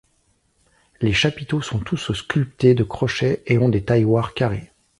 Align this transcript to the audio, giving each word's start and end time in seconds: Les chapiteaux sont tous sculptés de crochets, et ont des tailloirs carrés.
Les 0.99 1.13
chapiteaux 1.13 1.61
sont 1.61 1.77
tous 1.77 2.11
sculptés 2.13 2.73
de 2.73 2.83
crochets, 2.83 3.43
et 3.45 3.59
ont 3.59 3.69
des 3.69 3.85
tailloirs 3.85 4.33
carrés. 4.33 4.71